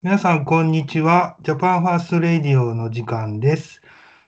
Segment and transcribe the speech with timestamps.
[0.00, 1.36] 皆さん、こんにちは。
[1.42, 3.82] ジャパンファーストレディオの時間です。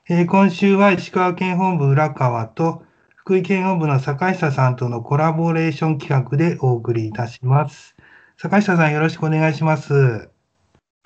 [0.08, 2.82] えー今週は石川県本部浦川と
[3.14, 7.95] 福井県本部の坂下さんとのコラボレーション企画でお送りいたします。
[8.37, 10.29] 坂下さん、よろしくお願いします。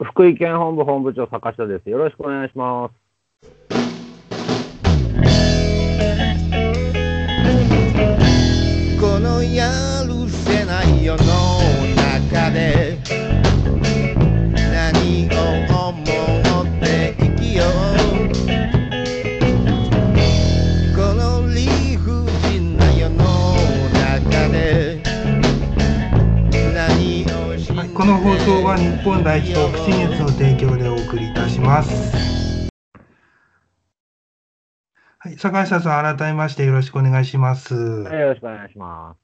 [0.02, 1.90] 福井県本部本部長坂下です。
[1.90, 3.03] よろしくお願いします。
[27.94, 32.68] この放送は日本代表不信熱の提供でお送りいたします。
[35.18, 37.76] はい、坂下さん、改めましてよろしくお願いします。
[37.76, 39.14] はいよろしくお願いしま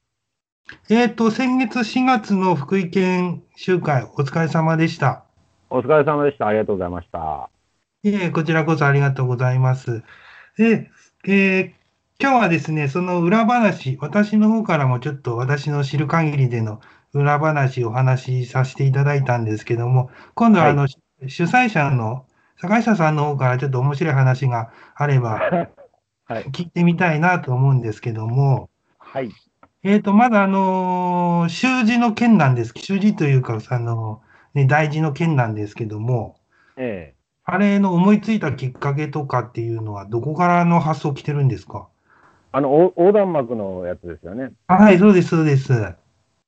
[0.86, 0.94] す。
[0.94, 5.24] えっ、と、先月4月の福井県集会、お疲れ様でした。
[5.68, 6.46] お疲れ様でした。
[6.46, 7.50] ありがとうございました。
[8.04, 10.04] いえ、こちらこそありがとうございます。
[10.56, 10.92] で、
[11.26, 11.72] えー
[12.22, 16.82] 今日はですね、その裏話、私の方からもちょっと私の知る限りでの
[17.12, 22.26] 裏話をお話しさせていただいたんですけども、今度はあの、主催者の
[22.60, 25.40] 坂下さんの方からちょっと面白い話があれば
[26.26, 26.44] はい。
[26.52, 29.30] 聞いてみたいなと思うんですけども、はい。
[29.82, 32.72] えーと、まだあのー習字の件なんです。
[32.76, 34.20] 習字というか、あの、
[34.54, 36.36] ね、大事の件なんですけども、
[36.76, 37.14] え
[37.44, 41.88] あれの思いついたきっかけとかっていうのは、どこからの発想来てるんですか？
[42.52, 44.52] あの、お横断幕のやつですよね。
[44.68, 45.72] はい、そうです、そうです。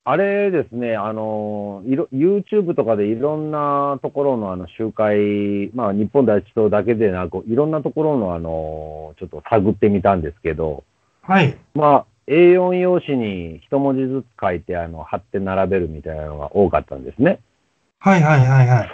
[0.05, 10.83] あれですね、あの、いろ YouTube とかでいろんなところのあの集会、まあ日本第一党だけでなく、いろんなところのあの、ちょっと探ってみたんですけど、
[11.23, 17.39] はい、まあ A4 用紙に一文字ずつ書いて、あの、貼って並べるみたいなのが多かったんですね。
[18.01, 18.91] はい、はい、はい、はい。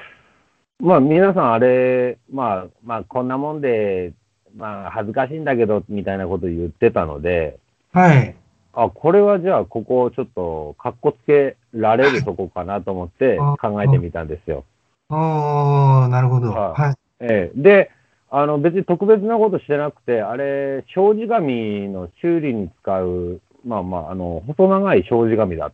[0.80, 4.12] まあ皆さんあれ、まあ、まあこんなもんで、
[4.54, 7.58] まあ恥ずかしいんだけど、みたいなこと言ってたので、
[7.92, 8.36] はい。
[8.72, 14.64] あ、これはじゃあここちょっとかっこつけられるとこかなと思って 考えてみたんですよ。
[15.10, 16.50] おー、なるほど。
[16.50, 16.94] はいはい。
[17.20, 17.90] ええで、
[18.30, 25.72] あの別に特別なことしてなくて、あれ、障子紙の修理に使う、まあまあ、あの、細長い障子紙だ、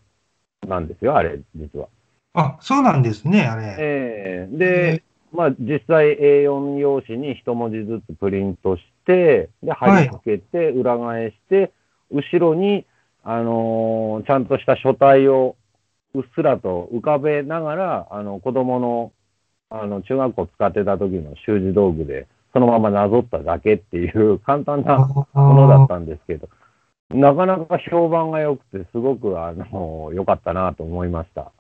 [0.67, 1.89] なんですよ、あれ、実は。
[2.35, 3.77] あ、そうなんですね、あれ。
[3.79, 11.73] ええで、まあ実際 A4 用紙に一文字ずつプリントして、で、貼り付けて、裏返して、
[12.15, 12.87] 後ろに、
[13.25, 15.57] あのーちゃんとした書体を
[16.15, 19.13] うっすらと浮かべながら、あの、子供の、
[19.71, 25.11] あの、中学校使ってた時の習字道具で、そのままなぞっただけっていう 簡単な
[25.47, 26.49] ものだったんですけど、
[27.11, 31.53] なかなか評判が良くて、すごく、あの良かったなと思いました。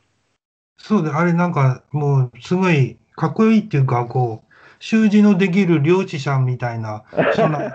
[0.78, 7.74] そうで、あれなんかもうすごいかっこいいっていうか、こう、習字のできる漁師さんみたいな、そんな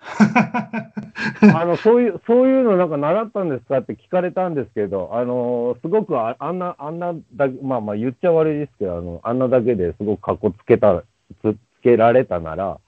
[1.56, 11.02] あの、そういう、そういうのなんか習ったんですかって聞かれたんですけど、あの、すごくああんな、あんなだけ、まあまあ言っちゃ悪いですけど、あの、あんなだけですごくかっこつけた、
[11.42, 12.78] つつけられたなら、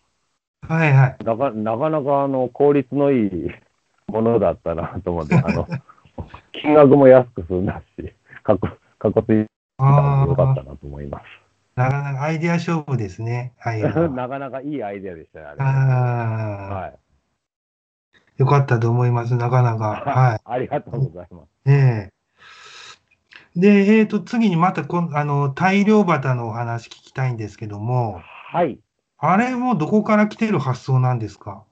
[0.68, 1.18] はいはい。
[1.24, 3.30] なかなかなかあの、効率のいい
[4.08, 5.68] ものだったなと思って、あの、
[6.52, 8.12] 金額も安く済んだし、
[8.42, 8.68] かっこ、
[8.98, 9.46] かっこつい
[9.78, 11.22] たのよかったあ、なと思いま
[11.76, 13.54] なかなかアイデア勝負ですね。
[13.58, 13.80] はい。
[13.92, 14.08] す。
[14.10, 15.60] なかなかいいアイデアでしたね、あれ。
[15.62, 15.66] あ
[16.70, 16.98] あ、はい。
[18.36, 20.02] よかったと思います、なかなか。
[20.06, 21.70] はありがとうございます。
[21.70, 21.72] い。
[21.72, 22.16] ええ
[23.58, 28.20] で、えっと、次にまたこん、あの、大量旗のお話聞きたいんですけども、
[28.52, 28.78] はい。
[29.16, 31.62] あれもどこから来てる発想なんですか？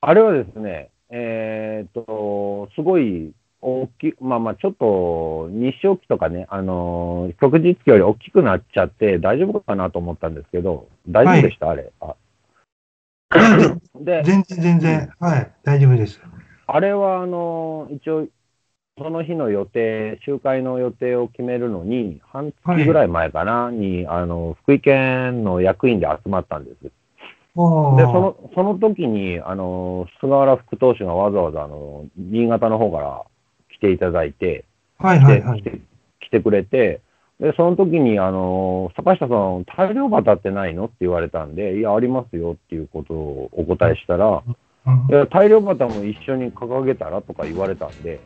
[0.00, 11.92] あれはですね、えーっと、すごい大きい、まあまあ、ちょっと日照期とかね、あのー、旭日期より大きくなっちゃって大丈夫かなと思ったんですけど、大丈夫でした、あれ。
[12.00, 12.16] あいやぜ
[14.00, 16.20] で、全然、全然、はい、大丈夫です。
[16.66, 18.26] あれは、あのー、一応、
[18.98, 26.82] その日の予定、集会の予定を決めるのに、半月ぐらい前かな、に、あの、福井県の役員で集まったんです。
[26.82, 26.90] で、
[27.54, 33.22] その、その時に、あの、菅原副党首がわざわざ、あの、新潟の方から
[33.72, 34.64] 来ていただいて、
[34.98, 35.62] はいはいはい。
[35.62, 35.80] 来て、
[36.20, 37.00] 来てくれて、
[37.40, 40.84] で、その時に、あの、坂下さん、大量旗ってないの？
[40.84, 44.56] って言われたんで、いや、ありますよっていうことをお答えしたら、うん
[45.10, 48.20] いや、大量旗も一緒に掲げたらとか言われたんで、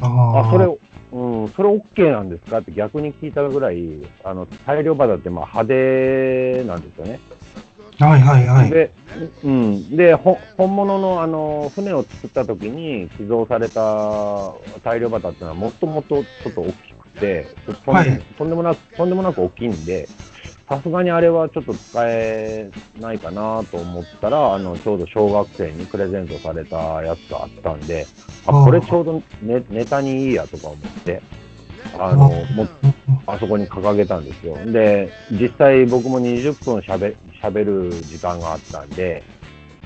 [0.00, 0.64] ああ、それ、
[1.12, 2.58] うん、それ OK なんですか？
[2.58, 7.20] って逆に聞いたぐらい、あの、大量旗ってまあ派手なんですよね。
[7.98, 8.70] はいはいはい。
[8.70, 8.90] で、
[9.44, 9.96] うん。
[9.96, 16.94] で、ほ本物のあの、船を作った時に寄贈された大量旗っていうのはもっともっとちょっと大き
[17.66, 20.08] とん,、はいとんでもなく、とんでもなく大きいんで、
[20.68, 22.70] さすがにあれはちょっと使え
[23.00, 28.06] ないかなと思ったら、あの、ちょうど小学生にプレゼントされたやつがあったんで、
[28.46, 31.22] あ、これちょうどネネタにいいやとか思って、
[31.98, 32.68] あの、も
[33.26, 34.56] あそこに掲げたんですよ。
[34.66, 39.22] で、実際僕も20分喋喋る時間があったんで、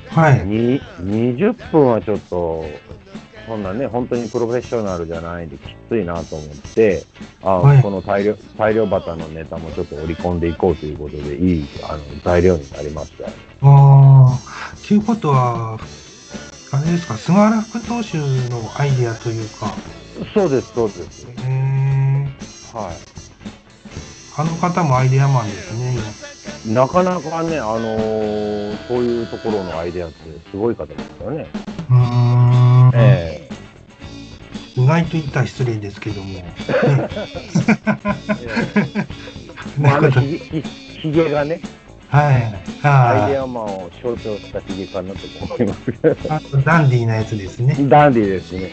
[0.09, 0.47] はい。
[0.47, 2.65] に20分はちょっと、
[3.47, 7.05] そんなね、本当にプロフェッショナルじゃないんできついなと思って、
[7.43, 13.31] あはいこの大量大量バタのネタもちょっと織り込んでいこうということで、いいあの材料になりましたよ。
[13.63, 14.39] あ
[14.73, 15.79] あ、ということは、
[16.73, 19.75] あれですか、菅原副投手のアイデアというか、
[20.33, 21.27] そうです、そうです。
[21.45, 22.93] えー、は
[24.37, 25.97] あの方もアイデアマンですね。
[26.67, 26.73] い。
[26.73, 30.17] なかなかね、あのーそういうところのアイデアって
[30.51, 31.47] すごい方ですよね。
[31.91, 31.99] うーん、
[32.53, 32.54] え
[34.85, 36.41] 意外と言ったら失礼ですけども。
[36.41, 36.45] え
[39.81, 40.63] まあ、あのねひげひ
[41.01, 41.61] ひげがね、
[42.11, 42.35] はい。
[42.83, 45.91] アイデあアマンを象徴したひげかなと思います。
[46.65, 47.75] ダンディーなやつですね。
[47.89, 48.73] ダンディーですね。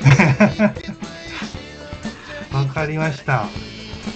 [2.53, 3.45] わかりました。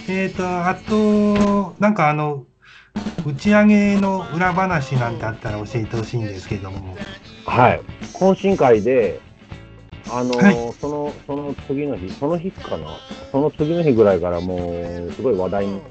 [0.10, 2.44] えっ、と、あと、なんかあの、
[3.26, 6.98] 打ち上げの裏話なんてあったら教えてほしいんですけども。
[7.46, 7.82] はい。
[8.14, 9.22] 懇親会で、
[10.10, 12.88] あのーはいその、その次の日、その日かな？
[13.32, 15.82] その次の日ぐらいからもう、すごい話題に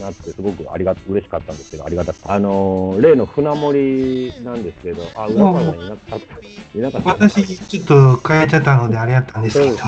[0.00, 7.10] なって、すごくありが、嬉しかったんですけど、ありがたかあのー例の船盛りなんですけど、あ、浦川さんいなかった、いなかった。
[7.10, 9.74] 私、ちょっと変えちゃったのであれやったんですけど。
[9.74, 9.80] えー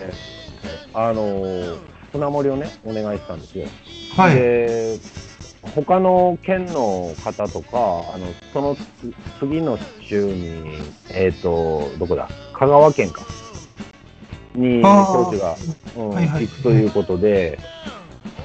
[0.00, 0.36] えー
[0.98, 1.78] あのー
[2.12, 3.66] 船盛りをね、お願いしたんですよ。
[4.16, 4.34] はい。
[4.36, 4.98] で、
[5.74, 7.78] 他の県の方とか、
[8.14, 8.80] あの、そのつ
[9.38, 10.78] 次の週に、
[11.10, 12.28] えっ、と、どこだ？
[12.54, 13.22] 香川県か。
[14.54, 15.56] に、当時が、
[15.96, 17.58] うんはいはい行くということで、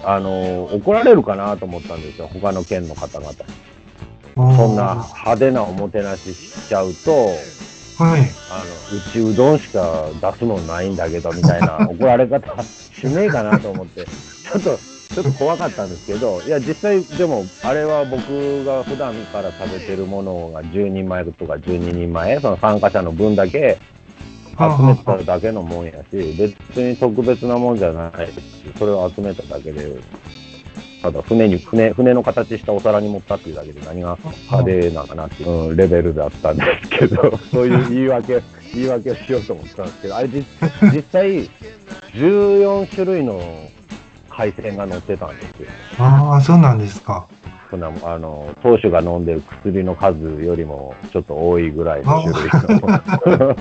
[0.03, 3.33] あの、怒られるかなと思ったんですよ、他の県の方々。
[4.35, 7.11] そんな派手なおもてなししちゃうと、
[8.01, 8.21] はい。
[8.49, 8.63] あ
[8.93, 14.79] の、うちうどんしか出すもんないんだけど、みたいな怒られ方 しねえかなと思って、ちょっと、
[15.13, 23.77] ちょっと怖かったんですけど、いや、実際、でも、あれは僕が普段から食べてるものが10人前とか12人前、その参加者の分だけ
[24.57, 28.33] 集めただけのもんやし、別に特別なもんじゃないし、
[28.77, 29.99] それを集めただけで、
[31.01, 34.17] ただ船に、船、船の形したお皿に盛ったっていうだけで何が
[34.49, 35.45] 派手なのかなってい。
[35.45, 38.41] う、うんレベルだったんですけど、 そういう言い訳、
[38.73, 40.45] 言い訳をしようと思ったんですけど、あれ実
[40.93, 41.49] 実際、
[42.13, 43.41] 14種類の
[44.31, 45.67] 海鮮が乗ってたんですよ。
[45.99, 47.27] ああ、そうなんですか。
[47.69, 52.49] そんなあの、当主が飲んでる薬の数よりもちょっと多いぐらいの種類
[52.81, 53.55] の。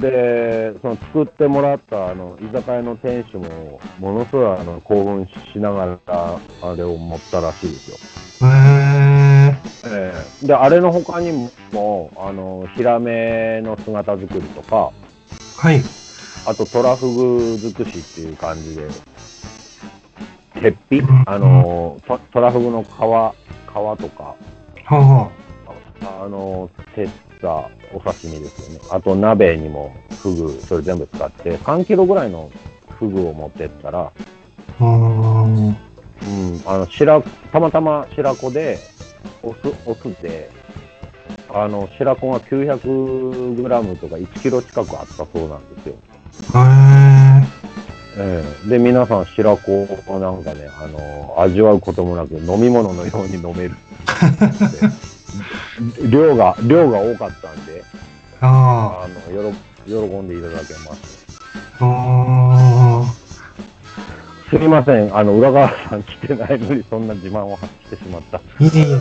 [0.00, 8.48] で、その作ってもらったあの居酒屋の店主も、ものすごいあの興奮しながら、あれを持ったらしいですよ。
[8.48, 9.56] へえ
[9.86, 14.92] ええで、あれの他にも、あの、ヒラメの姿作りとか、
[15.56, 15.80] はい。
[16.46, 18.88] あとトラフグ尽くしっていう感じで、
[20.54, 20.98] 鉄皮？
[21.00, 24.34] うんあの、トトラフグの皮、皮とか、
[24.86, 27.08] あの、てっ
[27.40, 28.84] たお刺身ですよね。
[28.90, 32.50] あと鍋にもフグ、それ全部使って、3キロぐらいの
[32.98, 34.12] フグを持ってったら、
[34.80, 34.84] う。
[34.84, 35.68] ん。
[35.68, 35.76] うん、
[36.66, 38.78] あの、白、たまたま白子で、
[39.42, 40.50] お酢、お酢で、
[41.50, 45.94] あの、白子が900グラムとか1キロ近くあったそうなんですよ。
[46.54, 47.42] へ
[48.20, 53.76] ええで、皆さん白子をなんかね、あの、味わうこともなく飲み物のように飲める。
[56.02, 57.84] で 量が、量が多かったんで、え。
[58.40, 59.52] ああの、よろ、
[59.86, 61.26] 喜んでいただけます。
[61.80, 63.04] あ。
[64.50, 68.38] すみません、あの、裏側さん来てないのにそんな自慢を発してしまった。
[68.38, 69.00] いえいえ。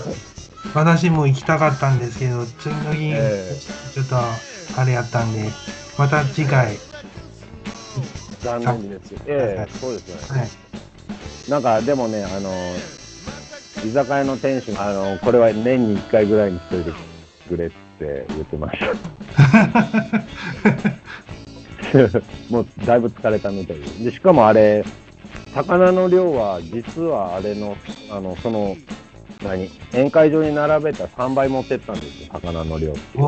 [0.73, 3.55] 私も行きたかったんですけど、次の日、え
[3.93, 5.49] ちょっとあれやったんで、
[5.97, 6.77] また次回。
[8.47, 9.13] 残念です。
[9.25, 10.39] ええそうですね。
[10.39, 10.49] はい。
[11.49, 12.49] なんか、でもね、あの、
[13.85, 16.91] 居酒屋の店主が、あの、これは年に1回ぐらいにしといて
[17.47, 18.87] くれって言ってました。
[22.49, 24.05] もう、だいぶ疲れたみたいで。
[24.05, 24.83] で、しかもあれ、
[25.53, 27.77] 魚の量は、実はあれの、
[28.09, 28.75] あの、その、
[29.47, 33.21] 何宴会場に並べた3倍持ってったんですよ、魚の量ってい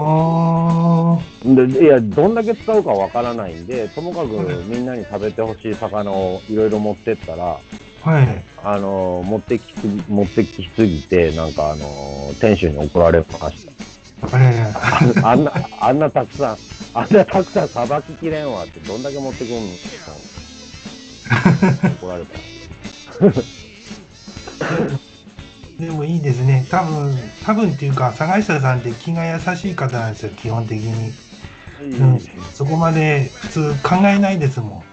[1.53, 1.67] う。
[1.67, 4.27] でいや、どんだけ使うかわからないんで、ともかく
[4.65, 7.59] みんなに食べてほしい魚をいろいろ持ってったら、
[8.01, 8.43] はい。
[8.63, 13.71] あの持ってきすぎ、持ってきすぎて、なんかあの店主に怒られました。
[15.29, 16.57] あんな、あんなたくさん、
[16.93, 19.59] あんなたくさんさばききれんわって、どんだけ持ってくんの
[22.01, 22.39] 怒られた。
[25.79, 26.65] でもいいですね。
[26.69, 31.13] 多分、多分っていうか、坂下さんって気が優しい方なんですよ、基本的に。
[31.81, 32.19] うん、
[32.53, 34.83] そこまで普通考えないですも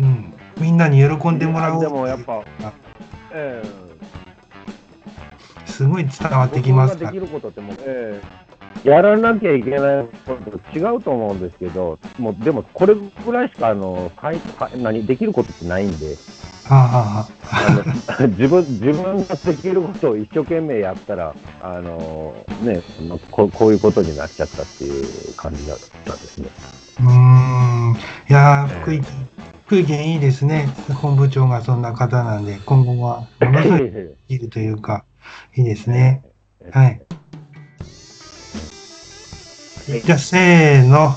[0.00, 0.02] ん。
[0.02, 0.34] うん。
[0.60, 2.42] みんなに喜んでもらおうでもやっぱ、
[3.32, 3.62] え
[5.66, 7.20] すごい伝わってきますからでき。
[7.20, 8.44] ることってもう、ええ
[8.84, 16.12] やらなきゃいけないこと違うと思うんですけど、もうでもこれぐらいしかあのかいか何できることってないんで、は
[18.38, 22.80] 自分自分ができることを一生懸命やったら、あのね
[23.30, 26.48] こ、こういうことになっちゃったっていう感じだったんですね。
[27.00, 27.10] あ、うー
[27.92, 27.96] ん。
[28.30, 29.28] いやー、福井県、
[29.66, 30.68] 福井県いいですね。
[30.94, 35.04] 本部長がそんな方なんで、今後はものすごいできるというか、
[35.56, 36.22] いいですね。
[36.72, 37.02] はい。
[40.02, 41.14] じゃあ、せーの。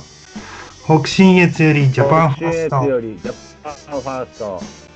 [0.84, 2.84] 北信越よりジャパンファースト。
[2.84, 4.87] よりジャパンファースト。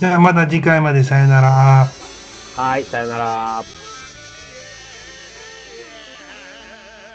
[0.00, 1.86] じゃあ、また次回までさよなら。
[2.54, 3.85] はい、さよなら。